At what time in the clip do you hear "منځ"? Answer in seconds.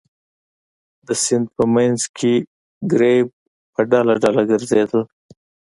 1.73-1.99